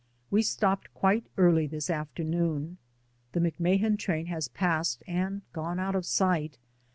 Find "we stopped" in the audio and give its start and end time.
0.31-0.91